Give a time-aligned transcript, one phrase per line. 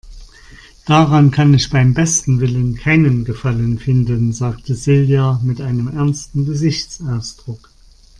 [0.87, 7.69] Daran kann ich beim besten Willen keinen Gefallen finden, sagte Silja mit einem ernsten Gesichtsausdruck.